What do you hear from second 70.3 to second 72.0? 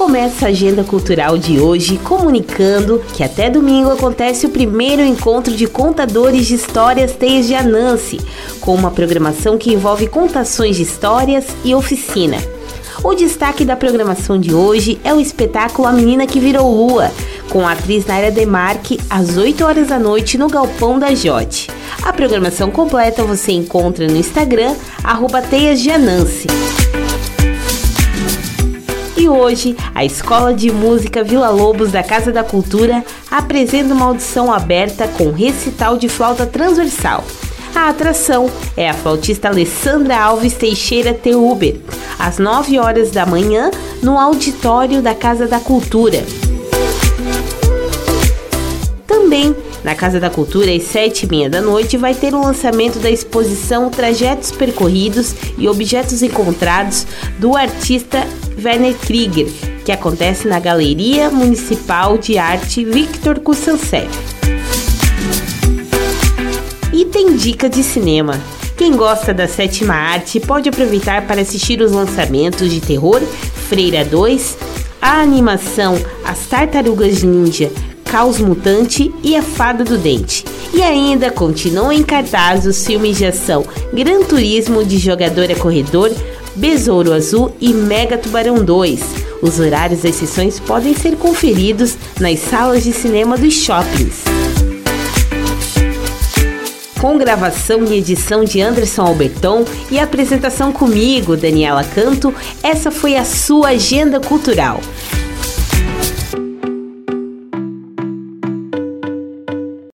pode aproveitar para assistir os